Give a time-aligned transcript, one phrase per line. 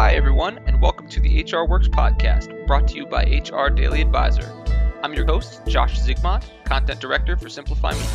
[0.00, 4.00] Hi, everyone, and welcome to the HR Works podcast, brought to you by HR Daily
[4.00, 4.50] Advisor.
[5.02, 8.08] I'm your host, Josh Zigmont, Content Director for Simplify Media.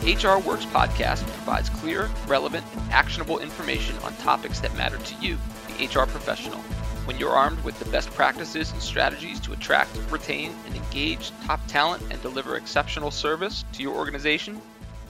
[0.00, 5.14] The HR Works podcast provides clear, relevant, and actionable information on topics that matter to
[5.16, 5.36] you,
[5.66, 6.60] the HR professional.
[7.04, 11.66] When you're armed with the best practices and strategies to attract, retain, and engage top
[11.66, 14.62] talent and deliver exceptional service to your organization,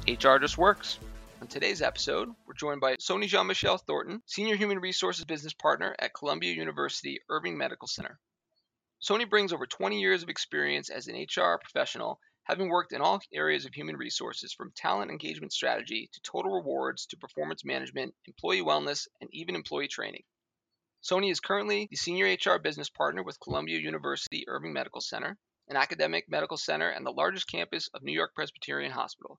[0.09, 0.99] HR just works.
[1.39, 5.95] On today's episode, we're joined by Sony Jean Michel Thornton, Senior Human Resources Business Partner
[5.99, 8.19] at Columbia University Irving Medical Center.
[9.03, 13.21] Sony brings over 20 years of experience as an HR professional, having worked in all
[13.35, 18.63] areas of human resources from talent engagement strategy to total rewards to performance management, employee
[18.63, 20.25] wellness, and even employee training.
[21.03, 25.37] Sony is currently the Senior HR Business Partner with Columbia University Irving Medical Center,
[25.69, 29.39] an academic medical center and the largest campus of New York Presbyterian Hospital.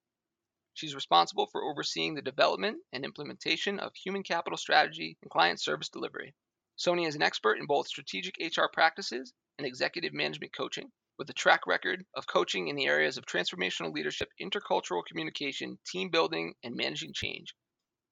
[0.78, 5.90] She's responsible for overseeing the development and implementation of human capital strategy and client service
[5.90, 6.36] delivery.
[6.78, 11.34] Sony is an expert in both strategic HR practices and executive management coaching, with a
[11.34, 16.76] track record of coaching in the areas of transformational leadership, intercultural communication, team building, and
[16.76, 17.56] managing change.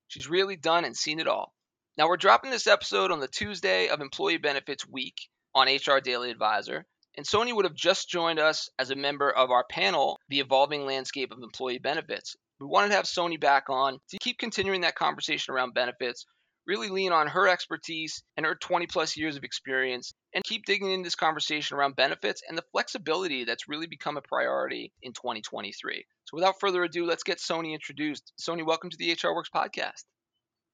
[0.07, 1.53] She's really done and seen it all.
[1.99, 6.31] Now, we're dropping this episode on the Tuesday of Employee Benefits Week on HR Daily
[6.31, 10.39] Advisor, and Sony would have just joined us as a member of our panel, The
[10.39, 12.35] Evolving Landscape of Employee Benefits.
[12.59, 16.25] We wanted to have Sony back on to keep continuing that conversation around benefits,
[16.65, 20.91] really lean on her expertise and her 20 plus years of experience, and keep digging
[20.91, 26.05] into this conversation around benefits and the flexibility that's really become a priority in 2023.
[26.25, 28.31] So without further ado, let's get Sony introduced.
[28.39, 30.03] Sony, welcome to the HR Works podcast.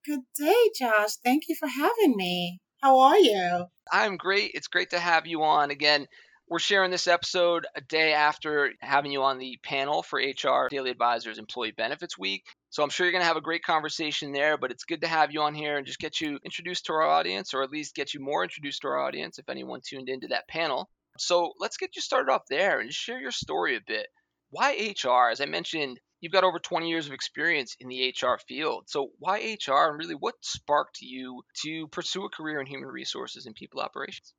[0.06, 1.16] Good day, Josh.
[1.24, 2.59] Thank you for having me.
[2.82, 3.66] How are you?
[3.92, 4.52] I'm great.
[4.54, 6.08] It's great to have you on again.
[6.52, 10.92] We're sharing this episode a day after having you on the panel for HR Daily
[10.92, 12.44] Advisors Employee Benefits Week.
[12.72, 15.08] So I'm sure you're going to have a great conversation there, but it's good to
[15.08, 17.96] have you on here and just get you introduced to our audience, or at least
[17.96, 20.90] get you more introduced to our audience if anyone tuned into that panel.
[21.18, 24.08] So let's get you started off there and share your story a bit.
[24.50, 25.30] Why HR?
[25.31, 28.90] As I mentioned, you've got over 20 years of experience in the HR field.
[28.90, 33.46] So why HR and really what sparked you to pursue a career in human resources
[33.46, 34.34] and people operations?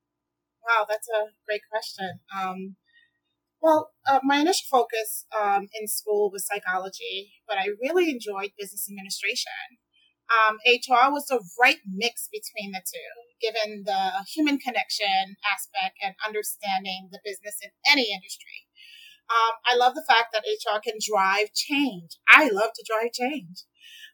[0.63, 2.21] Wow, that's a great question.
[2.31, 2.77] Um,
[3.63, 8.89] well, uh, my initial focus um, in school was psychology, but I really enjoyed business
[8.91, 9.79] administration.
[10.31, 16.15] Um, HR was the right mix between the two, given the human connection aspect and
[16.27, 18.67] understanding the business in any industry.
[19.31, 22.19] Um, I love the fact that HR can drive change.
[22.29, 23.65] I love to drive change.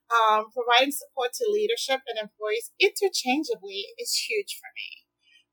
[0.09, 5.08] Um, providing support to leadership and employees interchangeably is huge for me.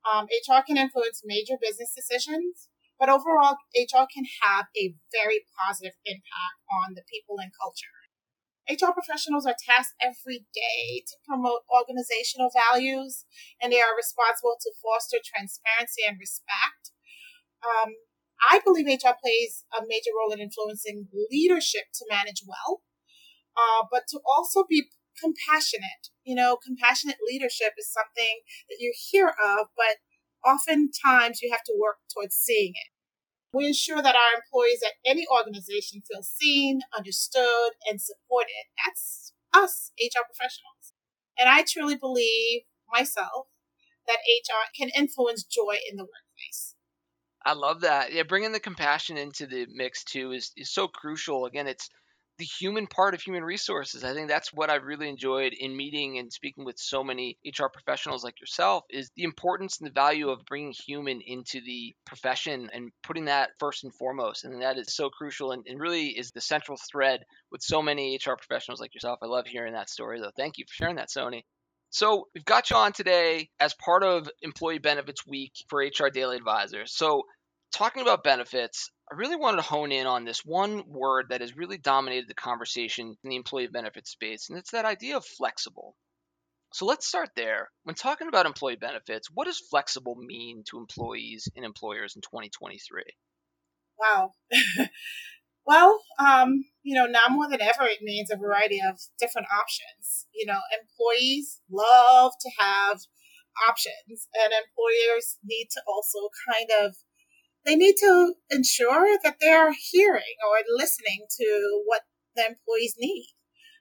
[0.05, 5.97] Um, HR can influence major business decisions, but overall, HR can have a very positive
[6.05, 7.91] impact on the people and culture.
[8.65, 13.25] HR professionals are tasked every day to promote organizational values,
[13.61, 16.93] and they are responsible to foster transparency and respect.
[17.61, 17.93] Um,
[18.41, 22.81] I believe HR plays a major role in influencing leadership to manage well,
[23.55, 24.89] uh, but to also be
[25.19, 26.09] compassionate.
[26.23, 29.97] You know, compassionate leadership is something that you hear of, but
[30.45, 32.91] oftentimes you have to work towards seeing it.
[33.53, 38.67] We ensure that our employees at any organization feel seen, understood, and supported.
[38.85, 40.93] That's us, HR professionals.
[41.39, 43.47] And I truly believe myself
[44.07, 46.75] that HR can influence joy in the workplace.
[47.45, 48.11] I love that.
[48.11, 51.45] Yeah, bringing the compassion into the mix too is, is so crucial.
[51.45, 51.89] Again, it's
[52.37, 54.03] the human part of human resources.
[54.03, 57.67] I think that's what I've really enjoyed in meeting and speaking with so many HR
[57.71, 62.69] professionals like yourself is the importance and the value of bringing human into the profession
[62.73, 64.43] and putting that first and foremost.
[64.43, 68.15] And that is so crucial and, and really is the central thread with so many
[68.17, 69.19] HR professionals like yourself.
[69.21, 70.31] I love hearing that story though.
[70.35, 71.43] Thank you for sharing that, Sony.
[71.89, 76.35] So we've got you on today as part of Employee Benefits Week for HR Daily
[76.35, 76.93] Advisors.
[76.93, 77.23] So
[77.73, 81.55] talking about benefits, I really wanted to hone in on this one word that has
[81.55, 85.95] really dominated the conversation in the employee benefits space, and it's that idea of flexible.
[86.73, 87.69] So let's start there.
[87.83, 93.03] When talking about employee benefits, what does flexible mean to employees and employers in 2023?
[93.97, 94.31] Wow.
[95.65, 100.27] well, um, you know, now more than ever, it means a variety of different options.
[100.33, 102.99] You know, employees love to have
[103.69, 106.95] options, and employers need to also kind of
[107.65, 112.01] they need to ensure that they're hearing or listening to what
[112.35, 113.27] the employees need.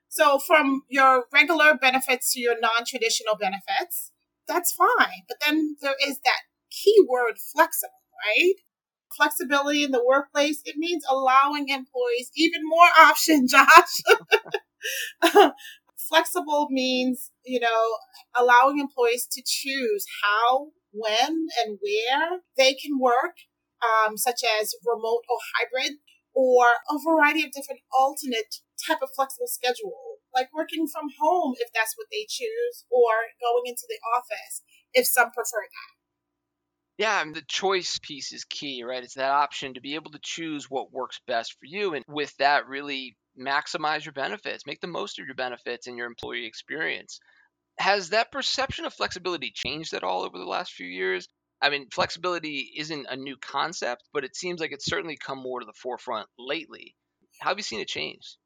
[0.08, 4.12] So from your regular benefits to your non-traditional benefits,
[4.46, 5.22] that's fine.
[5.28, 7.90] But then there is that key word flexible,
[8.25, 8.54] right?
[9.16, 14.02] Flexibility in the workplace, it means allowing employees even more options, Josh.
[16.08, 17.96] flexible means, you know,
[18.36, 23.36] allowing employees to choose how, when, and where they can work,
[23.84, 26.00] um, such as remote or hybrid,
[26.34, 31.69] or a variety of different alternate type of flexible schedule, like working from home if
[31.72, 35.94] that's what they choose, or going into the office if some prefer that.
[36.96, 39.02] Yeah, and the choice piece is key, right?
[39.02, 41.94] It's that option to be able to choose what works best for you.
[41.94, 46.06] And with that, really maximize your benefits, make the most of your benefits and your
[46.06, 47.19] employee experience.
[47.81, 51.26] Has that perception of flexibility changed at all over the last few years?
[51.64, 55.61] I mean, flexibility isn't a new concept, but it seems like it's certainly come more
[55.61, 56.94] to the forefront lately.
[57.40, 58.37] How have you seen it change?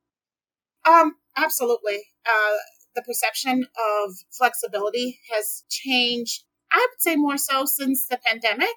[0.88, 1.98] Um, absolutely.
[2.24, 2.56] Uh,
[2.94, 8.74] the perception of flexibility has changed I would say more so since the pandemic,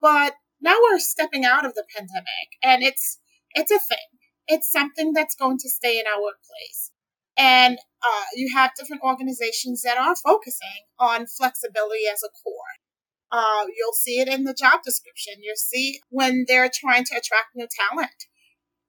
[0.00, 3.18] but now we're stepping out of the pandemic and it's
[3.52, 3.98] it's a thing.
[4.46, 6.90] It's something that's going to stay in our workplace.
[7.36, 12.78] And uh, you have different organizations that are focusing on flexibility as a core.
[13.34, 15.34] Uh, you'll see it in the job description.
[15.42, 18.30] You'll see when they're trying to attract new talent.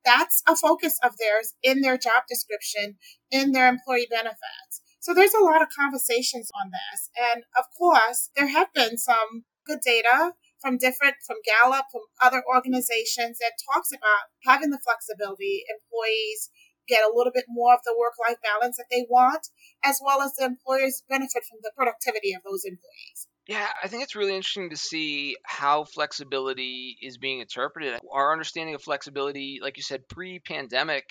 [0.05, 3.01] That's a focus of theirs in their job description,
[3.31, 4.85] in their employee benefits.
[5.01, 7.09] So there's a lot of conversations on this.
[7.17, 12.43] And of course, there have been some good data from different, from Gallup, from other
[12.45, 15.65] organizations that talks about having the flexibility.
[15.65, 16.53] Employees
[16.87, 19.49] get a little bit more of the work life balance that they want,
[19.83, 23.25] as well as the employers benefit from the productivity of those employees.
[23.47, 27.99] Yeah, I think it's really interesting to see how flexibility is being interpreted.
[28.11, 31.05] Our understanding of flexibility, like you said, pre pandemic,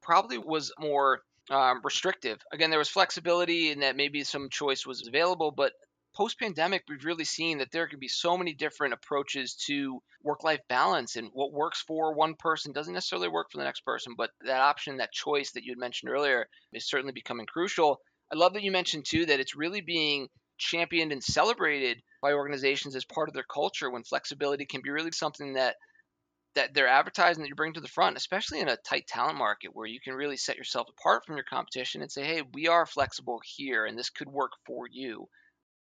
[0.00, 2.38] probably was more um, restrictive.
[2.52, 5.72] Again, there was flexibility and that maybe some choice was available, but
[6.14, 10.44] post pandemic, we've really seen that there can be so many different approaches to work
[10.44, 14.14] life balance, and what works for one person doesn't necessarily work for the next person.
[14.16, 18.00] But that option, that choice that you had mentioned earlier, is certainly becoming crucial.
[18.32, 20.28] I love that you mentioned too that it's really being
[20.60, 25.10] championed and celebrated by organizations as part of their culture when flexibility can be really
[25.10, 25.76] something that
[26.54, 29.70] that they're advertising that you bring to the front, especially in a tight talent market
[29.72, 32.86] where you can really set yourself apart from your competition and say, hey, we are
[32.86, 35.28] flexible here and this could work for you.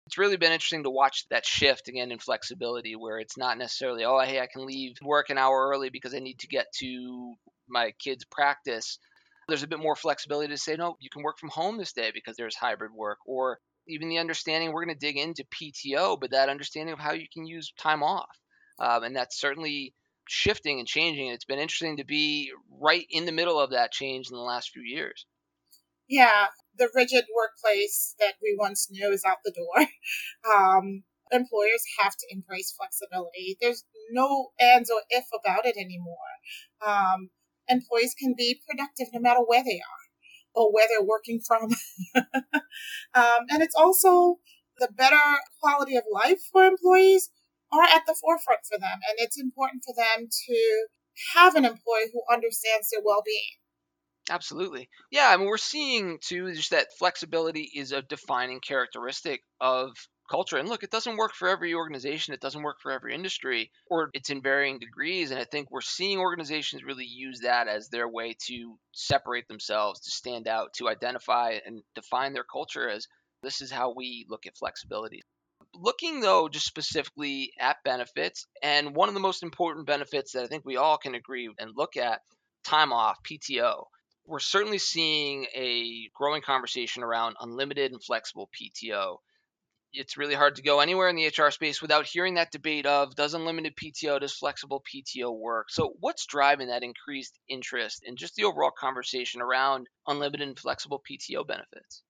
[0.06, 4.04] It's really been interesting to watch that shift again in flexibility where it's not necessarily,
[4.04, 7.34] oh, hey, I can leave work an hour early because I need to get to
[7.68, 9.00] my kids' practice.
[9.48, 12.12] There's a bit more flexibility to say, no, you can work from home this day
[12.14, 13.18] because there's hybrid work.
[13.26, 17.14] Or even the understanding, we're going to dig into PTO, but that understanding of how
[17.14, 18.38] you can use time off.
[18.80, 19.94] Um, and that's certainly
[20.28, 21.28] shifting and changing.
[21.28, 22.52] And it's been interesting to be
[22.82, 25.26] right in the middle of that change in the last few years.
[26.08, 26.48] Yeah,
[26.78, 29.88] the rigid workplace that we once knew is out the door.
[30.44, 33.58] Um, employers have to embrace flexibility.
[33.62, 36.16] There's no ands or if about it anymore.
[36.86, 37.30] Um,
[37.70, 40.01] employees can be productive no matter where they are
[40.54, 41.64] or where they're working from.
[43.14, 44.40] um, and it's also
[44.80, 47.30] the better quality of life for employees
[47.72, 49.00] are at the forefront for them.
[49.08, 50.88] And it's important for them to
[51.36, 53.58] have an employee who understands their well being.
[54.30, 54.90] Absolutely.
[55.10, 59.96] Yeah, I mean, we're seeing too just that flexibility is a defining characteristic of
[60.32, 60.58] culture.
[60.58, 64.10] And look, it doesn't work for every organization, it doesn't work for every industry, or
[64.14, 65.32] it's in varying degrees.
[65.32, 70.00] And I think we're seeing organizations really use that as their way to separate themselves,
[70.02, 73.08] to stand out, to identify and define their culture as
[73.44, 75.22] this is how we look at flexibility
[75.76, 80.48] looking though just specifically at benefits, and one of the most important benefits that I
[80.48, 82.22] think we all can agree and look at
[82.64, 83.86] time off, PTO.
[84.26, 89.18] We're certainly seeing a growing conversation around unlimited and flexible PTO.
[89.94, 93.16] It's really hard to go anywhere in the HR space without hearing that debate of
[93.16, 95.70] does unlimited PTO, does flexible PTO work?
[95.70, 101.02] So, what's driving that increased interest in just the overall conversation around unlimited and flexible
[101.10, 102.04] PTO benefits?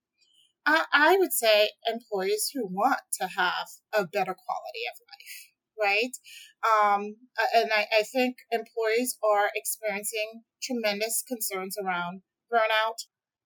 [0.66, 6.16] I, I would say employees who want to have a better quality of life right?
[6.64, 7.16] Um,
[7.56, 12.22] and I, I, think employees are experiencing tremendous concerns around
[12.54, 13.06] burnout,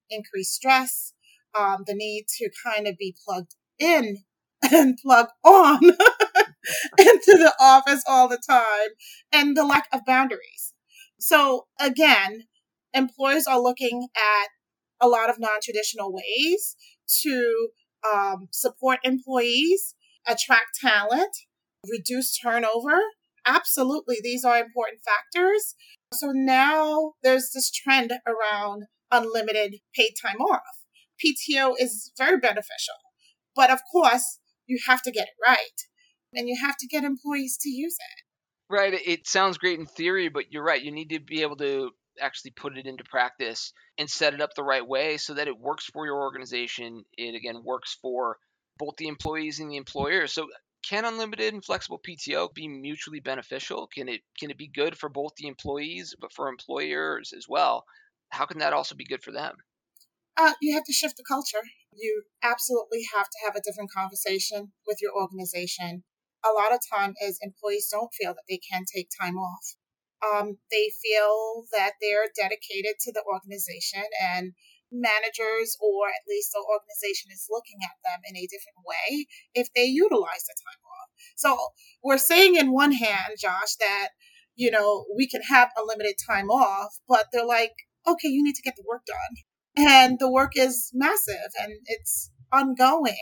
[0.09, 1.13] increased stress,
[1.57, 4.17] um, the need to kind of be plugged in
[4.71, 5.79] and plug on
[6.97, 8.89] into the office all the time,
[9.31, 10.73] and the lack of boundaries.
[11.19, 12.43] So, again,
[12.93, 14.47] employers are looking at
[15.01, 16.75] a lot of non traditional ways
[17.23, 17.69] to
[18.13, 19.95] um, support employees,
[20.27, 21.35] attract talent,
[21.89, 22.99] reduce turnover.
[23.45, 25.75] Absolutely, these are important factors.
[26.13, 30.61] So now there's this trend around unlimited paid time off.
[31.23, 32.95] PTO is very beneficial,
[33.55, 35.79] but of course, you have to get it right
[36.33, 38.23] and you have to get employees to use it.
[38.73, 38.93] Right.
[38.93, 40.81] It sounds great in theory, but you're right.
[40.81, 44.53] You need to be able to actually put it into practice and set it up
[44.55, 47.03] the right way so that it works for your organization.
[47.17, 48.37] It again works for
[48.77, 50.27] both the employees and the employer.
[50.27, 50.47] So
[50.87, 53.87] can unlimited and flexible PTO be mutually beneficial?
[53.87, 57.85] Can it can it be good for both the employees but for employers as well?
[58.29, 59.55] How can that also be good for them?
[60.37, 61.63] Uh, you have to shift the culture.
[61.93, 66.03] You absolutely have to have a different conversation with your organization.
[66.43, 69.75] A lot of time is employees don't feel that they can take time off.
[70.21, 74.53] Um, they feel that they're dedicated to the organization and
[74.91, 79.67] managers or at least the organization is looking at them in a different way if
[79.75, 81.09] they utilize the time off.
[81.35, 81.57] So
[82.03, 84.09] we're saying in one hand, Josh, that,
[84.55, 87.73] you know, we can have a limited time off, but they're like,
[88.07, 89.44] okay, you need to get the work done.
[89.77, 93.15] And the work is massive and it's ongoing.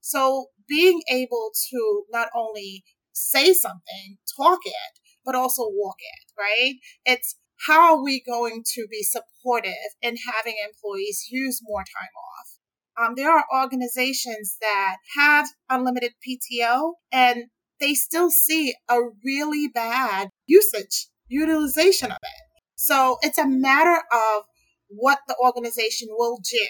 [0.00, 6.74] So being able to not only say something, talk it, but also walk it, right?
[7.04, 7.36] It's
[7.66, 9.72] how are we going to be supportive
[10.02, 13.08] in having employees use more time off?
[13.08, 17.44] Um, there are organizations that have unlimited PTO and
[17.80, 22.62] they still see a really bad usage, utilization of it.
[22.74, 24.44] So it's a matter of
[24.88, 26.66] what the organization will do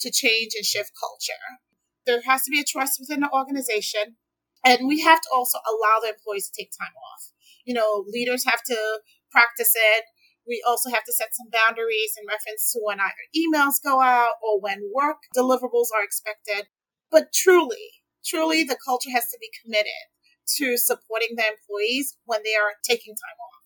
[0.00, 1.60] to change and shift culture.
[2.06, 4.16] There has to be a trust within the organization,
[4.64, 7.32] and we have to also allow the employees to take time off.
[7.64, 9.00] You know, leaders have to
[9.30, 10.04] practice it.
[10.46, 14.40] We also have to set some boundaries in reference to when either emails go out
[14.42, 16.68] or when work deliverables are expected.
[17.10, 20.08] But truly, truly, the culture has to be committed
[20.56, 23.57] to supporting the employees when they are taking time off.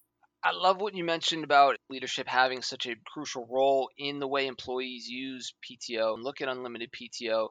[0.44, 4.46] I love what you mentioned about leadership having such a crucial role in the way
[4.48, 7.48] employees use PTO and look at unlimited PTO.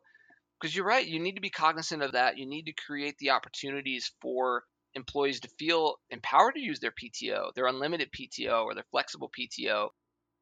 [0.60, 2.38] Because you're right, you need to be cognizant of that.
[2.38, 7.54] You need to create the opportunities for employees to feel empowered to use their PTO,
[7.54, 9.90] their unlimited PTO, or their flexible PTO.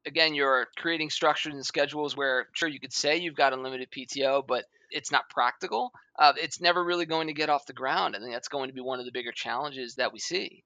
[0.04, 4.44] Again, you're creating structures and schedules where, sure, you could say you've got unlimited PTO,
[4.44, 5.92] but it's not practical.
[6.18, 8.16] Uh, it's never really going to get off the ground.
[8.16, 10.64] I think that's going to be one of the bigger challenges that we see.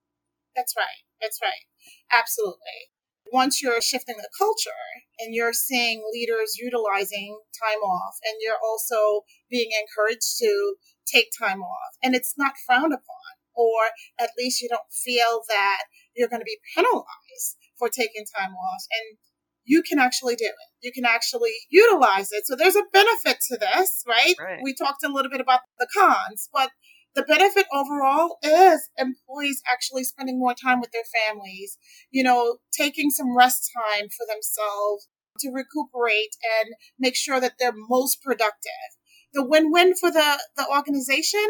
[0.56, 1.03] That's right.
[1.21, 1.66] That's right.
[2.12, 2.90] Absolutely.
[3.33, 4.85] Once you're shifting the culture
[5.18, 11.62] and you're seeing leaders utilizing time off and you're also being encouraged to take time
[11.62, 13.90] off and it's not frowned upon, or
[14.21, 18.83] at least you don't feel that you're going to be penalized for taking time off
[18.92, 19.18] and
[19.64, 20.71] you can actually do it.
[20.83, 22.47] You can actually utilize it.
[22.47, 24.35] So there's a benefit to this, right?
[24.38, 24.61] right?
[24.62, 26.71] We talked a little bit about the cons, but
[27.14, 31.78] the benefit overall is employees actually spending more time with their families,
[32.11, 35.09] you know, taking some rest time for themselves
[35.40, 38.90] to recuperate and make sure that they're most productive.
[39.33, 41.44] The win-win for the, the organization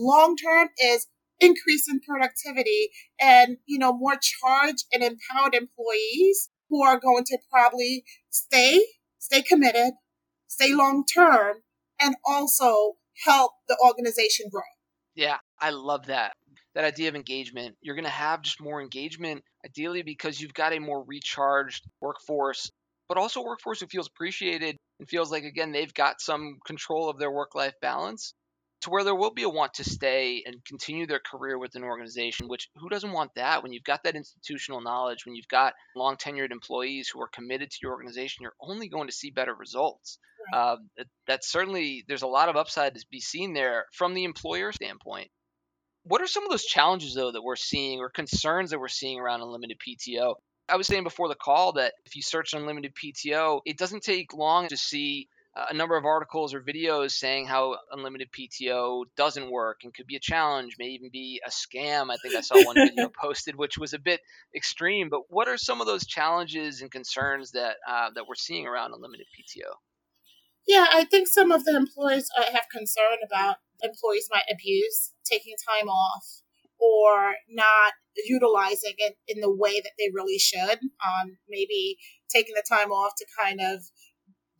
[0.00, 1.06] long term is
[1.40, 7.38] increase in productivity and, you know, more charged and empowered employees who are going to
[7.50, 8.84] probably stay,
[9.18, 9.94] stay committed,
[10.48, 11.58] stay long term,
[12.00, 14.62] and also help the organization grow.
[15.18, 16.32] Yeah, I love that.
[16.74, 17.76] That idea of engagement.
[17.82, 22.70] You're going to have just more engagement, ideally, because you've got a more recharged workforce,
[23.08, 27.10] but also a workforce who feels appreciated and feels like, again, they've got some control
[27.10, 28.32] of their work life balance
[28.82, 31.82] to where there will be a want to stay and continue their career with an
[31.82, 33.62] organization, which who doesn't want that?
[33.62, 37.70] When you've got that institutional knowledge, when you've got long tenured employees who are committed
[37.70, 40.18] to your organization, you're only going to see better results.
[40.52, 40.76] Uh,
[41.26, 45.28] that's certainly, there's a lot of upside to be seen there from the employer standpoint.
[46.04, 49.18] What are some of those challenges, though, that we're seeing or concerns that we're seeing
[49.18, 50.36] around unlimited PTO?
[50.68, 54.32] I was saying before the call that if you search unlimited PTO, it doesn't take
[54.32, 55.28] long to see
[55.68, 60.16] a number of articles or videos saying how unlimited PTO doesn't work and could be
[60.16, 62.10] a challenge, may even be a scam.
[62.10, 64.20] I think I saw one video posted, which was a bit
[64.54, 65.08] extreme.
[65.08, 68.92] But what are some of those challenges and concerns that uh, that we're seeing around
[68.94, 69.72] unlimited PTO?
[70.66, 75.54] Yeah, I think some of the employees uh, have concern about employees might abuse taking
[75.66, 76.42] time off
[76.78, 77.94] or not
[78.26, 80.78] utilizing it in the way that they really should.
[80.80, 81.96] Um, maybe
[82.28, 83.84] taking the time off to kind of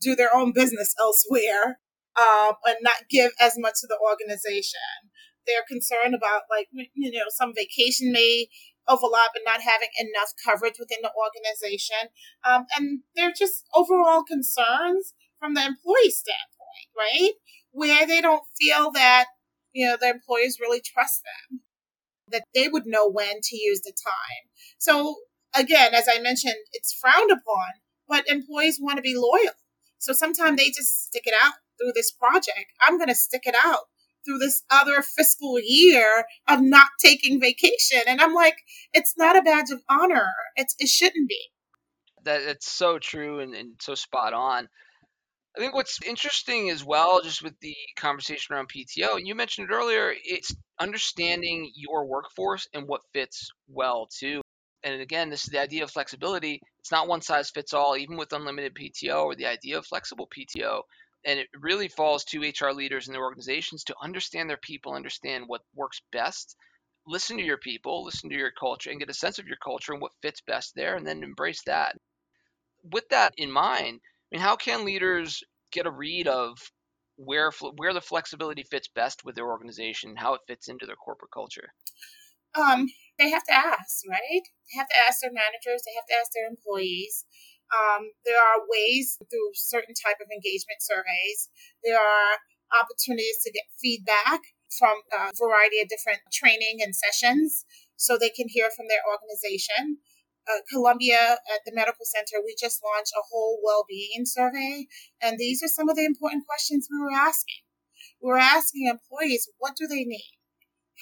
[0.00, 1.78] do their own business elsewhere
[2.18, 4.80] um, and not give as much to the organization.
[5.46, 8.48] They're concerned about like you know some vacation may
[8.88, 12.10] overlap and not having enough coverage within the organization,
[12.44, 17.32] um, and they're just overall concerns from the employee standpoint, right?
[17.70, 19.26] Where they don't feel that
[19.72, 21.60] you know the employees really trust them,
[22.30, 24.50] that they would know when to use the time.
[24.78, 25.16] So
[25.56, 29.54] again, as I mentioned, it's frowned upon, but employees want to be loyal
[29.98, 32.72] so sometimes they just stick it out through this project.
[32.80, 33.84] I'm going to stick it out
[34.24, 38.00] through this other fiscal year of not taking vacation.
[38.06, 38.56] And I'm like,
[38.92, 40.28] it's not a badge of honor.
[40.56, 41.40] It's, it shouldn't be.
[42.24, 44.68] That it's so true and, and so spot on.
[45.56, 49.68] I think what's interesting as well, just with the conversation around PTO, and you mentioned
[49.70, 54.40] it earlier, it's understanding your workforce and what fits well too.
[54.84, 56.60] And again, this is the idea of flexibility.
[56.78, 60.28] It's not one size fits all, even with unlimited PTO or the idea of flexible
[60.28, 60.82] PTO.
[61.24, 65.44] And it really falls to HR leaders and their organizations to understand their people, understand
[65.46, 66.56] what works best,
[67.06, 69.92] listen to your people, listen to your culture, and get a sense of your culture
[69.92, 71.96] and what fits best there, and then embrace that.
[72.84, 75.42] With that in mind, I mean, how can leaders
[75.72, 76.58] get a read of
[77.16, 81.32] where where the flexibility fits best with their organization, how it fits into their corporate
[81.32, 81.68] culture?
[82.54, 82.86] Um,
[83.18, 84.44] they have to ask, right?
[84.70, 85.82] They have to ask their managers.
[85.84, 87.26] They have to ask their employees.
[87.68, 91.52] Um, there are ways through certain type of engagement surveys.
[91.84, 92.40] There are
[92.72, 97.64] opportunities to get feedback from a variety of different training and sessions
[97.96, 99.98] so they can hear from their organization
[100.48, 104.86] uh, Columbia at the medical center, we just launched a whole well-being survey,
[105.20, 107.62] and these are some of the important questions we were asking.
[108.22, 110.38] We were asking employees, what do they need?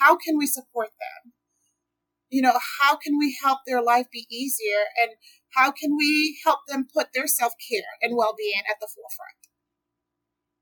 [0.01, 1.33] How can we support them?
[2.29, 5.13] You know, how can we help their life be easier, and
[5.55, 9.37] how can we help them put their self-care and well-being at the forefront?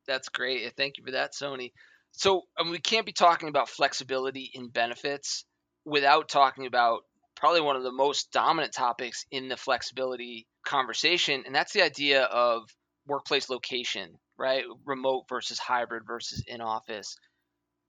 [0.06, 0.70] That's great.
[0.76, 1.72] Thank you for that, Sony.
[2.12, 5.44] So we can't be talking about flexibility in benefits
[5.84, 7.00] without talking about
[7.34, 12.22] probably one of the most dominant topics in the flexibility conversation, and that's the idea
[12.22, 12.62] of
[13.06, 14.64] workplace location, right?
[14.84, 17.16] Remote versus hybrid versus in office.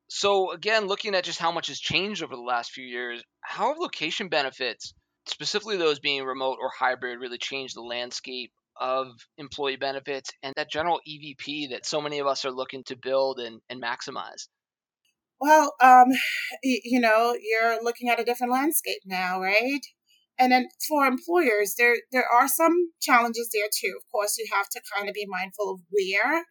[0.08, 3.70] So, again, looking at just how much has changed over the last few years, how
[3.70, 4.94] have location benefits,
[5.28, 9.08] specifically those being remote or hybrid, really changed the landscape of
[9.38, 13.40] employee benefits and that general EVP that so many of us are looking to build
[13.40, 14.48] and, and maximize?
[15.40, 16.08] Well, um,
[16.64, 19.82] you know, you're looking at a different landscape now, right?
[20.38, 23.96] And then for employers, there there are some challenges there too.
[23.98, 26.44] Of course, you have to kind of be mindful of where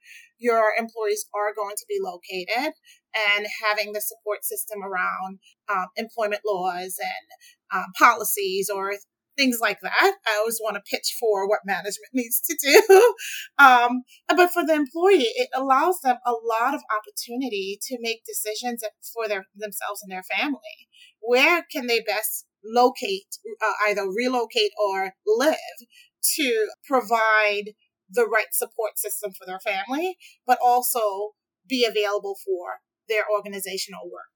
[0.45, 2.75] your employees are going to be located
[3.15, 5.39] and having the support system around
[5.73, 8.93] um, employment laws and um, policies or
[9.37, 10.15] things like that.
[10.27, 13.15] I always want to pitch for what management needs to do.
[13.59, 18.83] um, but for the employee, it allows them a lot of opportunity to make decisions
[19.15, 20.89] for their themselves and their family.
[21.21, 25.57] Where can they best locate, uh, either relocate or live
[26.37, 27.75] to provide
[28.15, 31.33] the right support system for their family, but also
[31.69, 34.31] be available for their organizational work.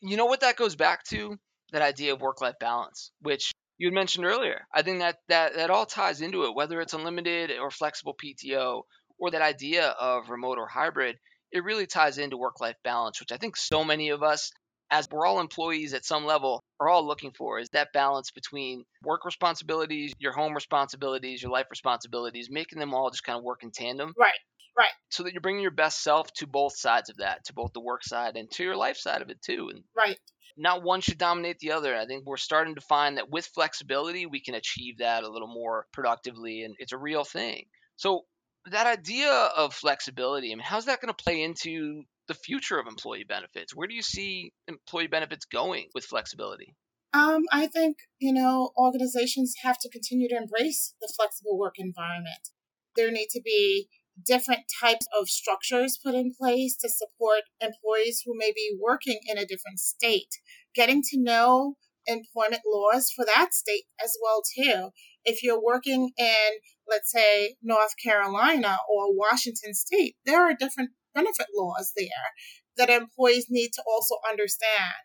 [0.00, 1.38] You know what that goes back to?
[1.72, 4.62] That idea of work life balance, which you had mentioned earlier.
[4.72, 8.82] I think that, that that all ties into it, whether it's unlimited or flexible PTO
[9.18, 11.16] or that idea of remote or hybrid,
[11.50, 14.52] it really ties into work life balance, which I think so many of us,
[14.90, 18.84] as we're all employees at some level, are all looking for is that balance between
[19.02, 23.62] work responsibilities, your home responsibilities, your life responsibilities, making them all just kind of work
[23.62, 24.12] in tandem.
[24.18, 24.38] Right.
[24.78, 24.92] Right.
[25.08, 27.80] So that you're bringing your best self to both sides of that, to both the
[27.80, 29.70] work side and to your life side of it too.
[29.72, 30.18] And right
[30.56, 31.94] not one should dominate the other.
[31.94, 35.48] I think we're starting to find that with flexibility, we can achieve that a little
[35.48, 37.66] more productively, and it's a real thing.
[37.96, 38.22] So,
[38.70, 42.86] that idea of flexibility, I mean, how's that going to play into the future of
[42.86, 43.74] employee benefits?
[43.74, 46.74] Where do you see employee benefits going with flexibility?
[47.12, 52.50] Um, I think, you know, organizations have to continue to embrace the flexible work environment.
[52.94, 53.88] There need to be
[54.24, 59.36] different types of structures put in place to support employees who may be working in
[59.36, 60.38] a different state
[60.74, 61.74] getting to know
[62.06, 64.90] employment laws for that state as well too
[65.24, 66.50] if you're working in
[66.88, 72.28] let's say north carolina or washington state there are different benefit laws there
[72.76, 75.02] that employees need to also understand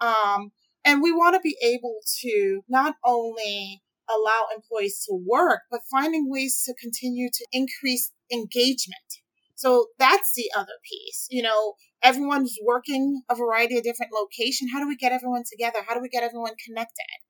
[0.00, 0.52] um,
[0.84, 6.30] and we want to be able to not only allow employees to work, but finding
[6.30, 9.20] ways to continue to increase engagement.
[9.56, 11.26] So that's the other piece.
[11.30, 14.70] You know, everyone's working a variety of different locations.
[14.72, 15.78] How do we get everyone together?
[15.86, 17.20] How do we get everyone connected?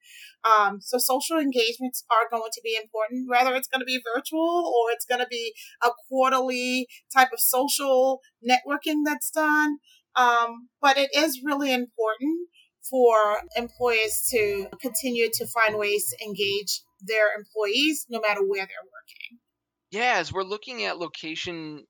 [0.45, 4.73] Um, so social engagements are going to be important, whether it's going to be virtual
[4.75, 9.79] or it's going to be a quarterly type of social networking that's done.
[10.15, 12.49] Um, but it is really important
[12.89, 18.91] for employers to continue to find ways to engage their employees no matter where they're
[18.93, 19.39] working.
[19.91, 21.85] Yeah, as we're looking at location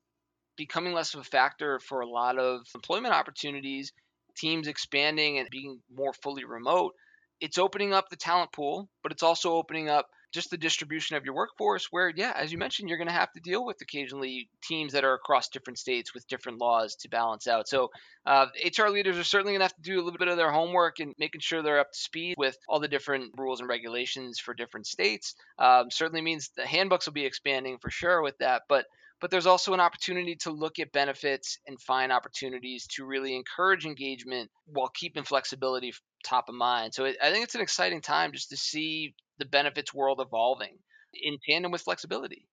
[0.56, 3.92] becoming less of a factor for a lot of employment opportunities,
[4.36, 6.94] teams expanding and being more fully remote,
[7.40, 11.24] it's opening up the talent pool, but it's also opening up just the distribution of
[11.24, 14.50] your workforce where yeah as you mentioned you're going to have to deal with occasionally
[14.62, 17.66] teams that are across different states with different laws to balance out.
[17.68, 17.90] So
[18.26, 20.50] uh, hr leaders are certainly going to have to do a little bit of their
[20.50, 24.38] homework and making sure they're up to speed with all the different rules and regulations
[24.38, 25.34] for different states.
[25.58, 28.84] Um, certainly means the handbooks will be expanding for sure with that but
[29.20, 33.86] but there's also an opportunity to look at benefits and find opportunities to really encourage
[33.86, 35.92] engagement while keeping flexibility
[36.24, 36.94] top of mind.
[36.94, 40.78] So it, I think it's an exciting time just to see the benefits world evolving
[41.14, 42.46] in tandem with flexibility.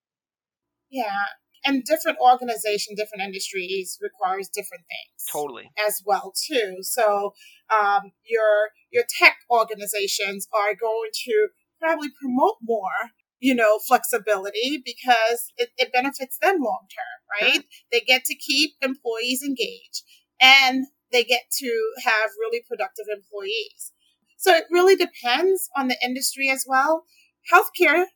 [0.90, 1.24] Yeah.
[1.66, 5.24] And different organization, different industries requires different things.
[5.32, 5.70] Totally.
[5.86, 6.76] As well too.
[6.82, 7.32] So
[7.72, 11.48] um, your your tech organizations are going to
[11.80, 13.12] probably promote more
[13.44, 17.62] you know, flexibility because it, it benefits them long term, right?
[17.92, 20.02] They get to keep employees engaged
[20.40, 23.92] and they get to have really productive employees.
[24.38, 27.04] So it really depends on the industry as well.
[27.52, 28.06] Healthcare,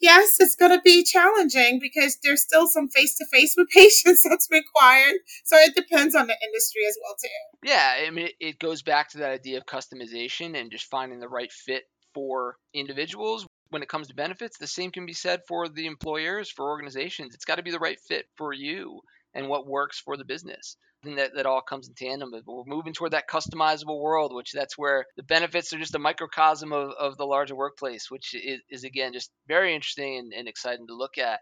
[0.00, 4.24] yes, it's going to be challenging because there's still some face to face with patients
[4.28, 5.18] that's required.
[5.44, 7.68] So it depends on the industry as well too.
[7.70, 11.28] Yeah, I mean, it goes back to that idea of customization and just finding the
[11.28, 15.68] right fit for individuals when it comes to benefits, the same can be said for
[15.68, 17.34] the employers, for organizations.
[17.34, 19.00] It's got to be the right fit for you
[19.34, 20.76] and what works for the business.
[21.04, 22.32] And that, that all comes in tandem.
[22.32, 26.00] But we're moving toward that customizable world, which that's where the benefits are just a
[26.00, 30.48] microcosm of, of the larger workplace, which is, is again just very interesting and, and
[30.48, 31.40] exciting to look at.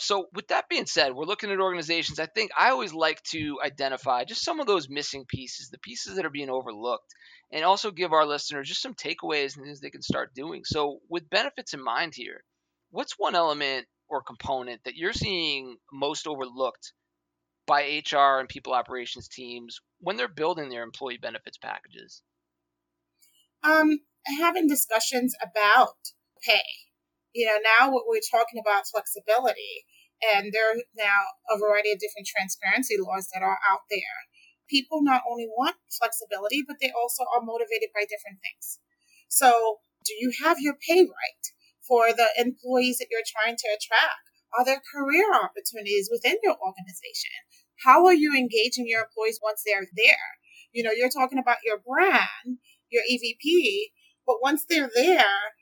[0.00, 2.18] So, with that being said, we're looking at organizations.
[2.18, 6.16] I think I always like to identify just some of those missing pieces, the pieces
[6.16, 7.14] that are being overlooked,
[7.50, 10.62] and also give our listeners just some takeaways and things they can start doing.
[10.64, 12.42] So, with benefits in mind here,
[12.90, 16.92] what's one element or component that you're seeing most overlooked
[17.66, 22.22] by HR and people operations teams when they're building their employee benefits packages?
[23.62, 24.00] Um,
[24.38, 25.96] having discussions about
[26.42, 26.62] pay
[27.36, 29.84] you know, now what we're talking about flexibility,
[30.24, 34.16] and there are now a variety of different transparency laws that are out there.
[34.72, 38.80] People not only want flexibility, but they also are motivated by different things.
[39.28, 41.44] So, do you have your pay right
[41.84, 44.24] for the employees that you're trying to attract?
[44.56, 47.36] Are there career opportunities within your organization?
[47.84, 50.28] How are you engaging your employees once they're there?
[50.72, 53.92] You know, you're talking about your brand, your EVP,
[54.24, 55.52] but once they're there,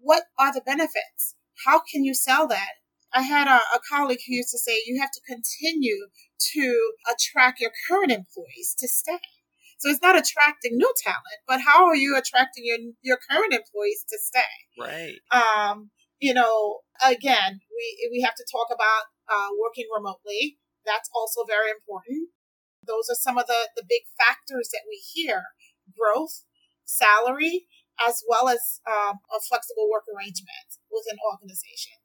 [0.00, 1.36] what are the benefits?
[1.64, 2.80] How can you sell that?
[3.12, 6.08] I had a, a, colleague who used to say you have to continue
[6.52, 9.18] to attract your current employees to stay.
[9.78, 14.04] So it's not attracting new talent, but how are you attracting your your current employees
[14.10, 14.54] to stay?
[14.78, 15.16] Right.
[15.32, 20.58] Um, you know, again, we we have to talk about uh, working remotely.
[20.84, 22.28] That's also very important.
[22.86, 25.44] Those are some of the the big factors that we hear:
[25.96, 26.44] growth,
[26.84, 27.66] salary,
[28.06, 31.98] as well as um, a flexible work arrangement within organizations.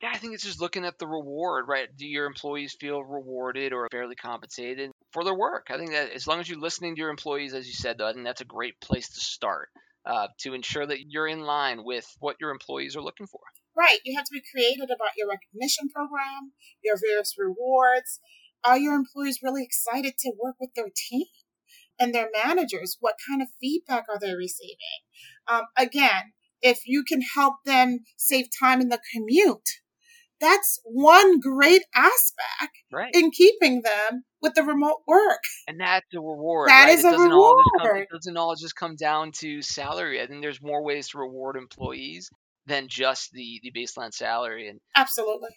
[0.00, 1.88] Yeah, I think it's just looking at the reward, right?
[1.96, 5.68] Do your employees feel rewarded or fairly compensated for their work?
[5.70, 8.08] I think that as long as you're listening to your employees, as you said, though,
[8.08, 9.68] I think that's a great place to start
[10.04, 13.40] uh, to ensure that you're in line with what your employees are looking for.
[13.78, 13.98] Right.
[14.04, 16.52] You have to be creative about your recognition program,
[16.82, 18.18] your various rewards.
[18.64, 21.26] Are your employees really excited to work with their team?
[21.98, 22.96] and their managers.
[23.00, 25.06] What kind of feedback are they receiving?
[25.50, 29.68] Um, again, if you can help them save time in the commute,
[30.40, 33.14] that's one great aspect right.
[33.14, 35.40] in keeping them with the remote work.
[35.68, 36.68] And that's a reward.
[36.68, 36.98] That right?
[36.98, 37.64] is a reward.
[37.80, 40.20] Come, it doesn't all just come down to salary.
[40.20, 42.28] I think there's more ways to reward employees
[42.66, 44.68] than just the, the baseline salary.
[44.68, 45.50] And absolutely.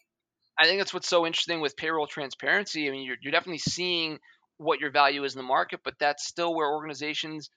[0.58, 2.88] I think that's what's so interesting with payroll transparency.
[2.88, 4.20] I mean, you're, you're definitely seeing
[4.58, 7.50] what your value is in the market, but that's still where organizations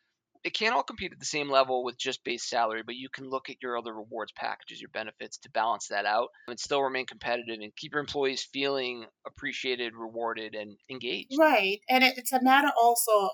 [0.45, 3.29] it can't all compete at the same level with just base salary, but you can
[3.29, 7.07] look at your other rewards packages, your benefits to balance that out and still remain
[7.07, 11.37] competitive and keep your employees feeling appreciated, rewarded, and engaged.
[11.39, 11.81] Right.
[11.89, 13.31] And it's a matter also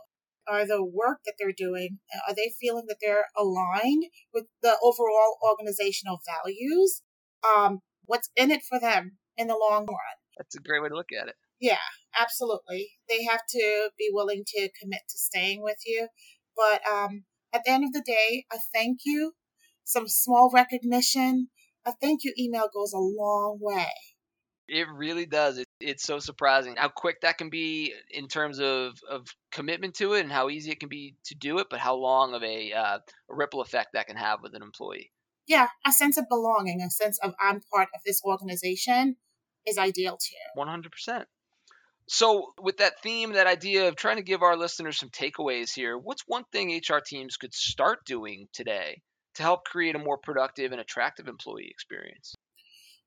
[0.47, 5.39] are the work that they're doing, are they feeling that they're aligned with the overall
[5.43, 7.03] organizational values?
[7.43, 10.17] Um, what's in it for them in the long run?
[10.37, 11.35] That's a great way to look at it.
[11.61, 11.79] Yeah,
[12.19, 12.91] absolutely.
[13.09, 16.09] They have to be willing to commit to staying with you.
[16.57, 19.33] But um, at the end of the day, a thank you,
[19.85, 21.49] some small recognition,
[21.85, 23.93] a thank you email goes a long way.
[24.67, 25.59] It really does.
[25.59, 30.15] It, it's so surprising how quick that can be in terms of, of commitment to
[30.15, 32.73] it and how easy it can be to do it, but how long of a,
[32.73, 35.11] uh, a ripple effect that can have with an employee.
[35.47, 39.17] Yeah, a sense of belonging, a sense of I'm part of this organization
[39.67, 40.61] is ideal too.
[40.61, 41.25] 100%.
[42.07, 45.97] So, with that theme, that idea of trying to give our listeners some takeaways here,
[45.97, 49.01] what's one thing HR teams could start doing today
[49.37, 52.35] to help create a more productive and attractive employee experience?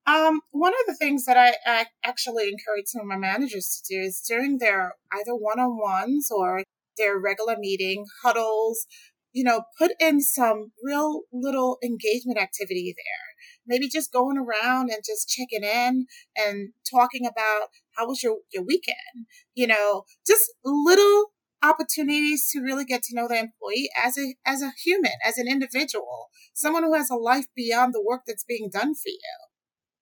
[0.07, 3.95] Um, one of the things that I, I actually encourage some of my managers to
[3.95, 6.63] do is during their either one on ones or
[6.97, 8.87] their regular meeting huddles,
[9.33, 13.56] you know, put in some real little engagement activity there.
[13.67, 18.63] Maybe just going around and just checking in and talking about how was your, your
[18.63, 19.27] weekend?
[19.55, 21.31] You know, just little
[21.63, 25.47] opportunities to really get to know the employee as a as a human, as an
[25.47, 29.47] individual, someone who has a life beyond the work that's being done for you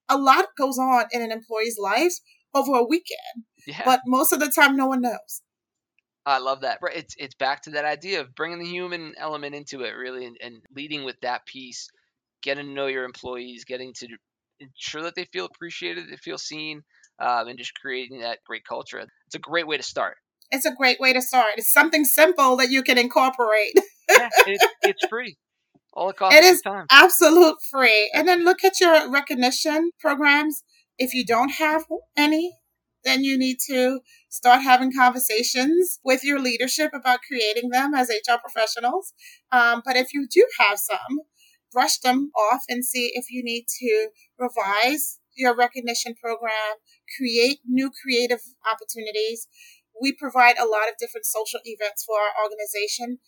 [0.10, 2.14] a lot goes on in an employee's life
[2.54, 3.82] over a weekend, yeah.
[3.84, 5.42] but most of the time, no one knows.
[6.26, 6.80] I love that.
[6.94, 10.38] It's it's back to that idea of bringing the human element into it, really, and,
[10.42, 11.88] and leading with that piece,
[12.46, 14.08] getting to know your employees, getting to
[14.60, 16.84] ensure that they feel appreciated, they feel seen,
[17.20, 19.00] um, and just creating that great culture.
[19.00, 20.16] It's a great way to start.
[20.52, 21.54] It's a great way to start.
[21.58, 23.74] It's something simple that you can incorporate.
[24.10, 25.36] yeah, it, it's free.
[25.94, 26.86] All it costs it is time.
[26.92, 28.12] absolute free.
[28.14, 30.64] And then look at your recognition programs.
[30.98, 32.54] If you don't have any,
[33.04, 38.38] then you need to start having conversations with your leadership about creating them as HR
[38.40, 39.14] professionals.
[39.52, 41.20] Um, but if you do have some,
[41.76, 44.10] brush them off and see if you need to
[44.40, 46.80] revise your recognition program,
[47.20, 49.48] create new creative opportunities.
[50.02, 53.20] We provide a lot of different social events for our organization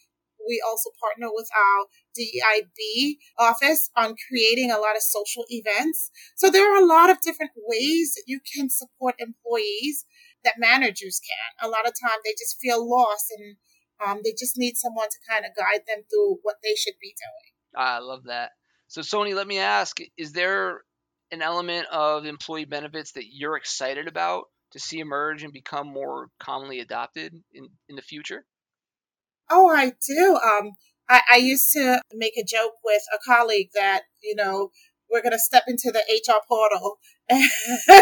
[0.48, 6.10] we also partner with our DEIB office on creating a lot of social events.
[6.36, 10.06] So there are a lot of different ways that you can support employees
[10.44, 11.68] that managers can.
[11.68, 13.58] A lot of time they just feel lost and
[14.00, 17.14] um, they just need someone to kind of guide them through what they should be
[17.18, 17.57] doing.
[17.78, 18.52] I love that.
[18.88, 20.82] So, Sony, let me ask: Is there
[21.32, 26.30] an element of employee benefits that you're excited about to see emerge and become more
[26.40, 28.46] commonly adopted in, in the future?
[29.50, 30.40] Oh, I do.
[30.44, 30.72] Um,
[31.10, 34.72] I, I used to make a joke with a colleague that, you know,
[35.12, 36.98] we're going to step into the HR portal
[37.30, 37.50] and,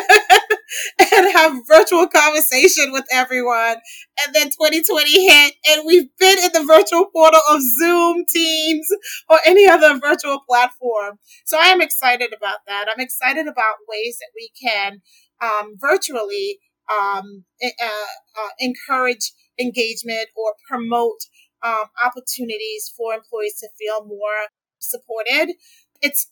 [0.99, 3.77] and have virtual conversation with everyone.
[4.25, 8.87] And then 2020 hit and we've been in the virtual portal of Zoom, Teams,
[9.29, 11.19] or any other virtual platform.
[11.45, 12.85] So I am excited about that.
[12.91, 15.01] I'm excited about ways that we can
[15.41, 16.59] um, virtually
[16.91, 21.19] um, uh, uh, encourage engagement or promote
[21.63, 25.55] um, opportunities for employees to feel more supported.
[26.01, 26.31] It's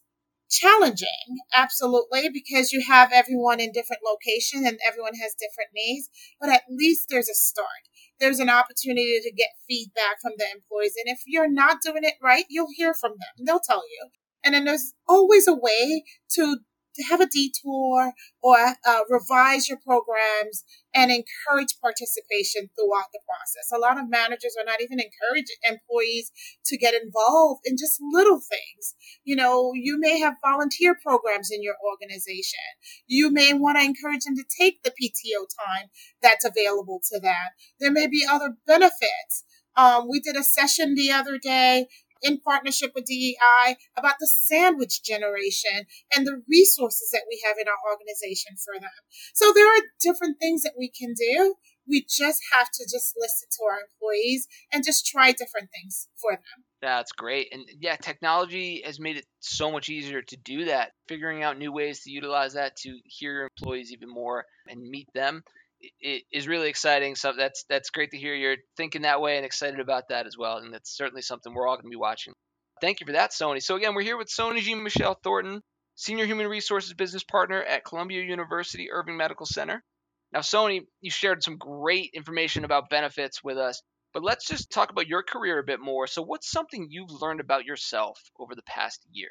[0.54, 6.50] challenging, absolutely, because you have everyone in different location and everyone has different needs, but
[6.50, 7.89] at least there's a start.
[8.20, 10.94] There's an opportunity to get feedback from the employees.
[11.04, 13.46] And if you're not doing it right, you'll hear from them.
[13.46, 14.10] They'll tell you.
[14.46, 16.04] And then there's always a way
[16.36, 16.60] to
[16.95, 23.71] to have a detour or uh, revise your programs and encourage participation throughout the process.
[23.73, 26.32] A lot of managers are not even encouraging employees
[26.65, 28.95] to get involved in just little things.
[29.23, 32.60] You know, you may have volunteer programs in your organization.
[33.08, 35.89] You may want to encourage them to take the PTO time
[36.21, 37.53] that's available to them.
[37.79, 39.43] There may be other benefits.
[39.75, 41.88] Um, we did a session the other day
[42.24, 47.68] in partnership with DEI about the sandwich generation and the resources that we have in
[47.68, 48.90] our organization for them.
[49.34, 51.56] So there are different things that we can do.
[51.88, 56.32] We just have to just listen to our employees and just try different things for
[56.32, 56.64] them.
[56.82, 57.50] That's great.
[57.52, 60.92] And yeah, technology has made it so much easier to do that.
[61.10, 65.10] Figuring out new ways to utilize that to hear your employees even more and meet
[65.14, 65.44] them
[66.02, 67.15] is really exciting.
[67.15, 70.38] So that's that's great to hear you're thinking that way and excited about that as
[70.38, 70.58] well.
[70.58, 72.34] And that's certainly something we're all going to be watching.
[72.82, 73.62] Thank you for that, Sony.
[73.62, 75.62] So again, we're here with Sony Jean Michel Thornton,
[75.96, 79.84] Senior Human Resources Business Partner at Columbia University Irving Medical Center.
[80.32, 83.82] Now, Sony, you shared some great information about benefits with us,
[84.13, 86.08] but let's just talk about your career a bit more.
[86.08, 89.30] So, what's something you've learned about yourself over the past year?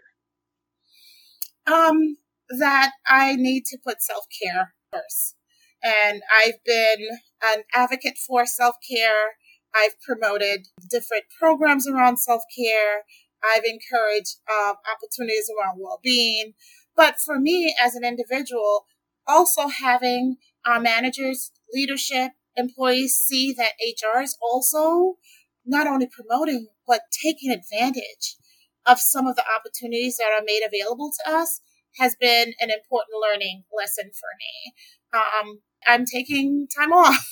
[1.67, 2.17] Um,
[2.59, 5.35] that I need to put self care first.
[5.83, 7.09] And I've been
[7.43, 9.37] an advocate for self care.
[9.75, 13.05] I've promoted different programs around self care.
[13.43, 16.55] I've encouraged uh, opportunities around well being.
[16.97, 18.87] But for me as an individual,
[19.27, 25.17] also having our managers, leadership, employees see that HR is also
[25.65, 28.37] not only promoting, but taking advantage
[28.87, 31.61] of some of the opportunities that are made available to us
[31.99, 34.75] has been an important learning lesson for me.
[35.15, 37.27] Um, I'm taking time off.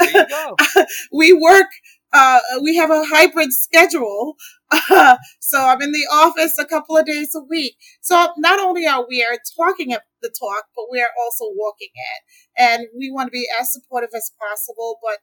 [1.12, 1.66] we work,
[2.12, 4.36] uh, we have a hybrid schedule.
[4.90, 7.76] Uh, so I'm in the office a couple of days a week.
[8.00, 12.22] So not only are we are talking the talk, but we are also walking it.
[12.58, 15.18] And we want to be as supportive as possible, but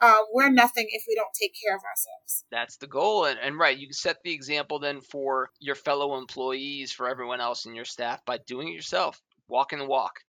[0.00, 2.44] uh, we're nothing if we don't take care of ourselves.
[2.50, 3.24] That's the goal.
[3.24, 7.40] And, and right, you can set the example then for your fellow employees, for everyone
[7.40, 10.20] else in your staff by doing it yourself, walking the walk.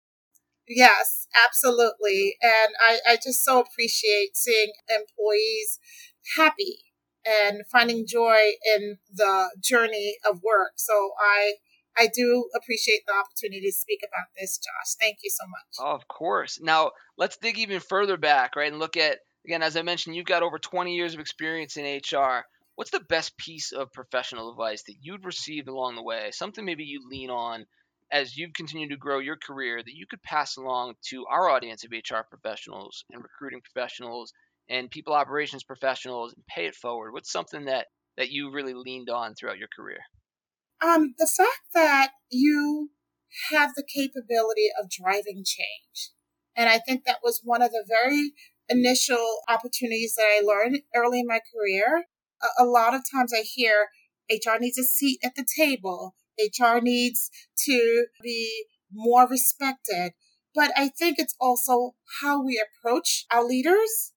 [0.68, 2.36] Yes, absolutely.
[2.42, 5.78] And I, I just so appreciate seeing employees
[6.36, 6.80] happy
[7.26, 8.38] and finding joy
[8.76, 10.72] in the journey of work.
[10.76, 11.54] So I
[12.00, 14.94] I do appreciate the opportunity to speak about this, Josh.
[15.00, 15.76] Thank you so much.
[15.80, 16.60] Oh, of course.
[16.62, 20.26] Now let's dig even further back, right, and look at again, as I mentioned, you've
[20.26, 22.44] got over 20 years of experience in HR.
[22.74, 26.28] What's the best piece of professional advice that you'd received along the way?
[26.32, 27.64] Something maybe you lean on
[28.12, 31.82] as you've continued to grow your career that you could pass along to our audience
[31.82, 34.34] of HR professionals and recruiting professionals
[34.68, 37.14] and people operations professionals and pay it forward?
[37.14, 37.86] What's something that
[38.18, 40.00] that you really leaned on throughout your career?
[40.82, 42.90] Um, the fact that you
[43.50, 46.12] have the capability of driving change.
[46.54, 48.32] And I think that was one of the very
[48.68, 52.04] initial opportunities that I learned early in my career.
[52.42, 53.88] A, a lot of times I hear
[54.30, 56.14] HR needs a seat at the table.
[56.38, 57.30] HR needs
[57.66, 60.12] to be more respected.
[60.54, 64.12] But I think it's also how we approach our leaders,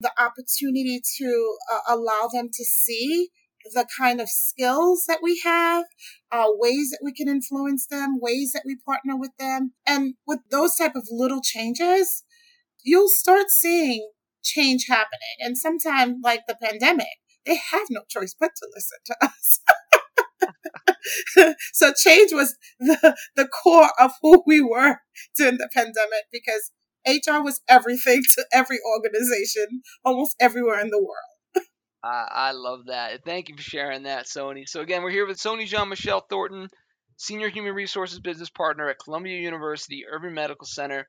[0.00, 3.28] the opportunity to uh, allow them to see
[3.64, 5.84] the kind of skills that we have,
[6.32, 9.72] uh, ways that we can influence them, ways that we partner with them.
[9.86, 12.24] And with those type of little changes,
[12.82, 14.10] you'll start seeing
[14.42, 15.36] change happening.
[15.40, 19.60] And sometimes, like the pandemic, they have no choice but to listen to us.
[21.72, 24.98] so change was the, the core of who we were
[25.36, 26.70] during the pandemic because
[27.06, 31.64] HR was everything to every organization almost everywhere in the world.
[32.02, 33.24] I, I love that.
[33.24, 34.68] Thank you for sharing that, Sony.
[34.68, 36.68] So again, we're here with Sony Jean Michel Thornton,
[37.16, 41.08] Senior Human Resources Business Partner at Columbia University Irving Medical Center.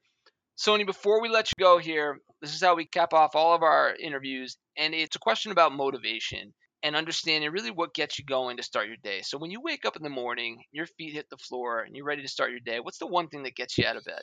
[0.60, 3.64] Sony, before we let you go here, this is how we cap off all of
[3.64, 8.58] our interviews, and it's a question about motivation and understanding really what gets you going
[8.58, 9.22] to start your day.
[9.22, 12.06] So when you wake up in the morning, your feet hit the floor, and you're
[12.06, 14.22] ready to start your day, what's the one thing that gets you out of bed?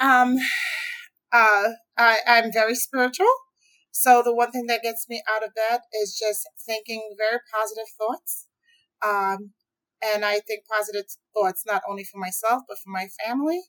[0.00, 0.36] Um,
[1.32, 3.26] uh, I, I'm very spiritual.
[3.90, 7.88] So the one thing that gets me out of bed is just thinking very positive
[7.98, 8.46] thoughts.
[9.04, 9.52] Um,
[10.02, 11.04] and I think positive
[11.34, 13.64] thoughts not only for myself, but for my family.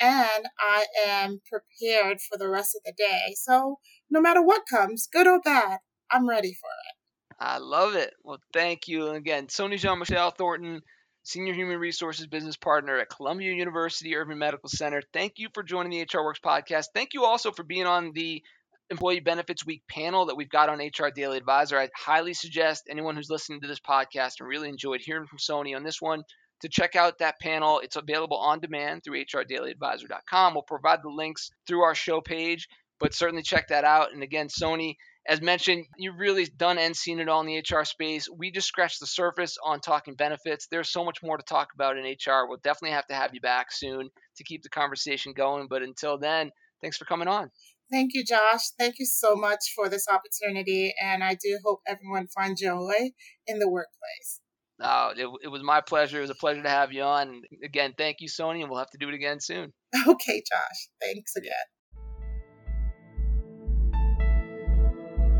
[0.00, 3.34] And I am prepared for the rest of the day.
[3.36, 3.78] So
[4.10, 5.78] no matter what comes, good or bad,
[6.10, 6.94] I'm ready for it.
[7.40, 8.12] I love it.
[8.22, 9.08] Well, thank you.
[9.08, 10.82] Again, Sony Jean Michel Thornton,
[11.24, 15.02] Senior Human Resources Business Partner at Columbia University Irving Medical Center.
[15.12, 16.86] Thank you for joining the HR Works podcast.
[16.94, 18.42] Thank you also for being on the
[18.90, 21.78] Employee Benefits Week panel that we've got on HR Daily Advisor.
[21.78, 25.74] I highly suggest anyone who's listening to this podcast and really enjoyed hearing from Sony
[25.74, 26.22] on this one
[26.62, 27.80] to check out that panel.
[27.80, 30.54] It's available on demand through hrdailyadvisor.com.
[30.54, 32.68] We'll provide the links through our show page,
[33.00, 34.12] but certainly check that out.
[34.12, 34.94] And again, Sony,
[35.26, 38.28] as mentioned, you've really done and seen it all in the HR space.
[38.28, 40.66] We just scratched the surface on talking benefits.
[40.70, 42.46] There's so much more to talk about in HR.
[42.46, 45.66] We'll definitely have to have you back soon to keep the conversation going.
[45.68, 46.50] But until then,
[46.82, 47.50] thanks for coming on.
[47.90, 48.70] Thank you, Josh.
[48.78, 50.94] Thank you so much for this opportunity.
[51.02, 53.12] And I do hope everyone finds joy
[53.46, 54.40] in the workplace.
[54.78, 56.18] No, it, it was my pleasure.
[56.18, 57.42] It was a pleasure to have you on.
[57.64, 59.72] Again, thank you, Sony, and we'll have to do it again soon.
[60.06, 60.88] Okay, Josh.
[61.00, 61.52] Thanks again.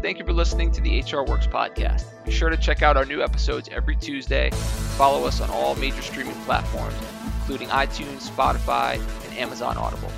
[0.02, 2.04] Thank you for listening to the HR Works podcast.
[2.24, 4.50] Be sure to check out our new episodes every Tuesday.
[4.96, 6.94] Follow us on all major streaming platforms,
[7.40, 10.12] including iTunes, Spotify, and Amazon Audible.